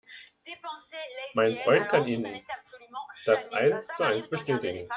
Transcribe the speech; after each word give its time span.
Mein 1.35 1.57
Freund 1.57 1.89
kann 1.89 2.07
Ihnen 2.07 2.41
das 3.25 3.51
eins 3.53 3.87
zu 3.95 4.03
eins 4.03 4.27
bestätigen. 4.27 4.89